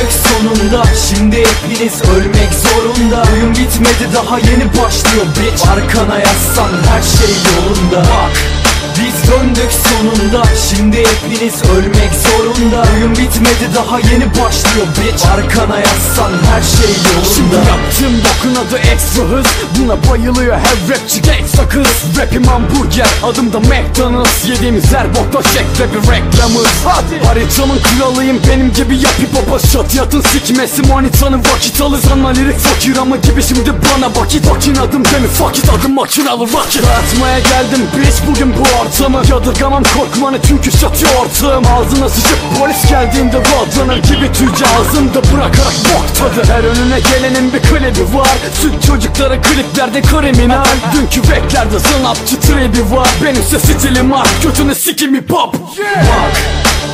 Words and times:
sonunda 0.00 0.82
Şimdi 1.08 1.36
hepiniz 1.36 2.02
ölmek 2.02 2.50
zorunda. 2.54 3.24
Oyun 3.32 3.50
bitmedi 3.50 4.14
daha 4.14 4.38
yeni 4.38 4.66
başlıyor. 4.68 5.26
Bitch 5.26 5.68
Arkana 5.68 6.18
yaslan 6.18 6.70
her 6.88 7.02
şey 7.02 7.34
yolunda. 7.56 7.98
Bak 7.98 8.32
biz 8.98 9.30
döndük 9.30 9.72
sonunda. 9.72 10.42
Şimdi 10.68 10.96
hepiniz 10.96 11.62
ölmek 11.70 12.10
zorunda 12.14 12.51
Oyun 12.62 13.10
bitmedi 13.10 13.74
daha 13.74 13.98
yeni 13.98 14.26
başlıyor. 14.30 14.86
Bitch 14.86 15.26
Arkana 15.26 15.78
yaslan 15.78 16.32
her 16.52 16.62
şey 16.62 16.94
Şimdi 17.36 17.52
yolunda 17.52 17.70
yaptığım 17.70 18.12
bokun 18.18 18.54
adı 18.54 18.78
ekstra 18.78 19.22
hız. 19.22 19.46
Buna 19.78 20.10
bayılıyor 20.10 20.56
her 20.56 20.94
rapçi 20.94 21.22
gangsta 21.22 21.68
kız 21.68 21.86
Rapim 22.18 22.44
hamburger 22.44 23.08
adımda 23.22 23.60
McDonald's. 23.60 24.48
Yediğimiz 24.48 24.84
her 24.92 25.14
bokta 25.14 25.38
ve 25.38 25.92
bir 25.92 26.10
reklamız. 26.12 26.66
Hadi. 26.84 27.26
Haritanın 27.26 27.80
kralıyım 27.82 28.40
benim 28.48 28.72
gibi 28.72 28.94
yap 28.94 29.14
hip 29.20 29.36
hop'a 29.36 29.58
şat. 29.58 29.94
Yatın 29.94 30.20
sikmesi 30.20 30.82
manitanın 30.82 31.38
vakit 31.38 31.80
alır. 31.80 32.00
Sana 32.08 32.28
lirik 32.28 32.58
fakir 32.58 32.96
ama 32.96 33.16
gibi 33.16 33.42
şimdi 33.42 33.72
bana 33.72 34.22
vakit. 34.22 34.50
Vakin 34.50 34.76
adım 34.76 35.04
demi 35.04 35.28
fakit 35.28 35.70
adım 35.70 35.94
makinalı 35.94 36.52
vakit. 36.52 36.82
Dağıtmaya 36.82 37.38
geldim 37.38 37.86
bitch 37.98 38.16
bugün 38.28 38.54
bu 38.56 38.62
ortamı. 38.82 39.22
Yadırgamam 39.30 39.82
korkmanı 39.98 40.38
çünkü 40.48 40.70
çatıyor 40.70 41.10
ortağım. 41.24 41.64
Ağzına 41.66 42.08
sıçıp 42.08 42.38
polis 42.60 42.88
geldiğinde 42.88 43.36
rodlanır 43.36 43.96
gibi 43.96 44.32
tüyce 44.32 44.64
ağzımda 44.66 45.22
bırakarak 45.32 45.74
bok 45.94 46.16
tadı 46.18 46.52
Her 46.52 46.64
önüne 46.64 47.00
gelenin 47.00 47.52
bir 47.52 47.58
klibi 47.58 48.14
var. 48.18 48.28
Süt 48.60 48.86
çocukları 48.86 49.42
kliplerde 49.42 50.02
kriminal. 50.02 50.64
Dünkü 50.94 51.22
beklerde 51.30 51.80
sanatçı 51.80 52.40
tribi 52.40 52.94
var. 52.96 53.08
Benimse 53.24 53.58
stilim 53.58 54.12
art 54.12 54.42
götünü 54.42 54.74
sikim 54.74 55.14
hip 55.14 55.30
hop 55.30 55.54
Bak 55.54 56.36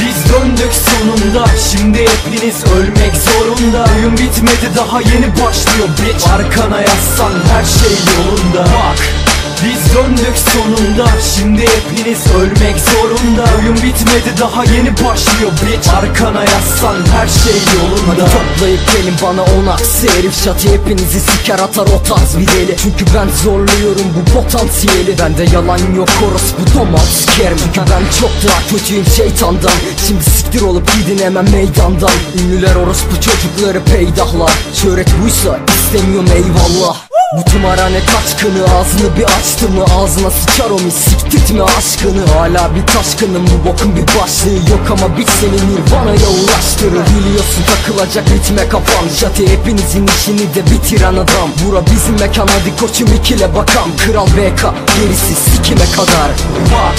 biz 0.00 0.32
döndük 0.32 0.72
sonunda. 0.72 1.46
Şimdi 1.70 1.98
hepiniz 1.98 2.64
ölmek 2.64 3.12
zorunda. 3.16 3.86
Oyun 3.98 4.12
bitmedi 4.12 4.76
daha 4.76 5.00
yeni 5.00 5.30
başlıyor. 5.30 5.88
Bitch 6.02 6.28
Arkana 6.30 6.80
yaslan 6.80 7.32
her 7.52 7.64
şey 7.64 7.96
yolunda. 8.16 8.60
Bak 8.60 9.23
biz 9.64 9.94
döndük 9.94 10.36
sonunda 10.52 11.06
Şimdi 11.36 11.62
hepiniz 11.62 12.18
ölmek 12.34 12.76
zorunda. 12.80 13.44
Oyun 13.58 13.76
bitmedi 13.76 14.40
daha 14.40 14.64
yeni 14.64 14.92
başlıyor. 14.92 15.52
Bitch 15.52 15.94
Arkana 15.94 16.44
yaslan 16.44 17.06
her 17.12 17.28
şey 17.28 17.60
yolunda. 17.74 18.24
Toplayıp 18.24 18.80
gelin 18.92 19.14
bana 19.22 19.42
on 19.42 19.66
aksi 19.66 20.08
herif. 20.10 20.44
Şatı 20.44 20.68
hepinizi 20.68 21.20
siker 21.20 21.58
atar 21.58 21.86
o 21.86 22.02
tarz 22.02 22.38
bir 22.38 22.46
deli. 22.46 22.76
Çünkü 22.82 23.04
ben 23.14 23.28
zorluyorum 23.44 24.06
bu 24.16 24.32
potansiyeli. 24.32 25.18
Bende 25.18 25.44
yalan 25.52 25.94
yok 25.96 26.08
orospu 26.28 26.78
domal 26.78 27.06
sikerim 27.12 27.58
Çünkü 27.58 27.80
ben 27.90 28.02
çok 28.20 28.30
daha 28.48 28.60
kötüyüm 28.70 29.06
şeytandan. 29.16 29.72
Şimdi 30.06 30.24
siktir 30.24 30.62
olup 30.62 30.90
gidin 30.94 31.24
hemen 31.24 31.50
meydandan. 31.50 32.10
Ünlüler 32.38 32.74
orospu 32.74 33.14
çocukları 33.20 33.84
peydahlar. 33.84 34.52
Şöhret 34.82 35.08
buysa 35.22 35.58
istemiyorum 35.68 36.30
eyvallah 36.34 37.13
bu 37.36 37.44
tımarhane 37.44 38.00
kaçkını 38.00 38.64
ağzını 38.76 39.16
bir 39.16 39.24
açtı 39.24 39.68
mı? 39.68 39.84
Ağzına 39.98 40.30
sıçar 40.30 40.70
o 40.70 40.74
mis 40.74 40.94
siktirtme 40.94 41.62
aşkını? 41.62 42.26
Hala 42.38 42.74
bir 42.74 42.86
taşkınım 42.86 43.46
bu 43.46 43.68
bokun 43.68 43.96
bir 43.96 44.20
başlığı 44.20 44.70
yok 44.70 44.90
Ama 44.90 45.16
bir 45.16 45.26
seni 45.26 45.58
nirvanaya 45.70 46.28
ulaştırır 46.28 47.04
Biliyorsun 47.14 47.62
takılacak 47.70 48.24
ritme 48.30 48.68
kafam. 48.68 49.04
Şati 49.20 49.48
hepinizin 49.48 50.06
işini 50.06 50.54
de 50.54 50.70
bitiren 50.70 51.14
adam. 51.14 51.48
Bura 51.64 51.86
bizim 51.86 52.14
mekan 52.20 52.48
hadi 52.48 52.76
koçum 52.76 53.08
ikile 53.18 53.54
bakam 53.54 53.90
Kral 53.98 54.26
BK 54.26 54.62
gerisi 54.96 55.34
sikime 55.34 55.86
kadar. 55.96 56.30
Bak 56.74 56.98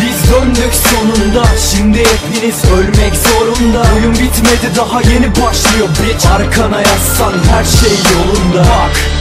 biz 0.00 0.32
döndük 0.32 0.74
sonunda. 0.90 1.44
Şimdi 1.70 1.98
hepiniz 1.98 2.64
ölmek 2.64 3.14
zorunda. 3.16 3.86
Oyun 3.94 4.12
bitmedi 4.12 4.76
daha 4.76 5.00
yeni 5.00 5.30
başlıyor. 5.30 5.88
Bitch 6.02 6.26
Arkana 6.26 6.80
yaslan 6.80 7.32
her 7.50 7.64
şey 7.64 7.98
yolunda. 8.14 8.60
Bak 8.60 9.11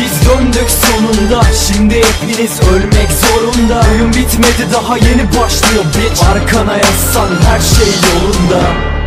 biz 0.00 0.28
döndük 0.28 0.70
sonunda. 0.70 1.42
Şimdi 1.66 1.94
hepiniz 1.94 2.60
ölmek 2.72 3.08
zorunda. 3.12 3.82
Oyun 3.92 4.08
bitmedi 4.08 4.72
daha 4.72 4.96
yeni 4.96 5.28
başlıyor. 5.28 5.84
Bitch 5.84 6.24
Arkana 6.24 6.76
yaslan 6.76 7.28
her 7.46 7.60
şey 7.60 7.94
yolunda 8.14 8.99